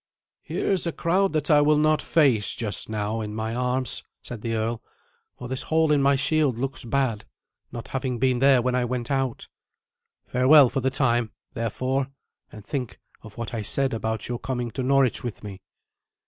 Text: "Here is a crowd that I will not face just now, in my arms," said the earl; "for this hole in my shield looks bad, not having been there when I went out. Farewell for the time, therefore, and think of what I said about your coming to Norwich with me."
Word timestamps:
"Here 0.41 0.71
is 0.71 0.87
a 0.87 0.91
crowd 0.91 1.31
that 1.33 1.51
I 1.51 1.61
will 1.61 1.77
not 1.77 2.01
face 2.01 2.55
just 2.55 2.89
now, 2.89 3.21
in 3.21 3.35
my 3.35 3.53
arms," 3.53 4.01
said 4.23 4.41
the 4.41 4.55
earl; 4.55 4.81
"for 5.37 5.47
this 5.47 5.61
hole 5.61 5.91
in 5.91 6.01
my 6.01 6.15
shield 6.15 6.57
looks 6.57 6.83
bad, 6.83 7.23
not 7.71 7.89
having 7.89 8.17
been 8.17 8.39
there 8.39 8.63
when 8.63 8.73
I 8.73 8.83
went 8.83 9.11
out. 9.11 9.47
Farewell 10.25 10.69
for 10.69 10.81
the 10.81 10.89
time, 10.89 11.33
therefore, 11.53 12.07
and 12.51 12.65
think 12.65 12.99
of 13.21 13.37
what 13.37 13.53
I 13.53 13.61
said 13.61 13.93
about 13.93 14.27
your 14.27 14.39
coming 14.39 14.71
to 14.71 14.81
Norwich 14.81 15.23
with 15.23 15.43
me." 15.43 15.61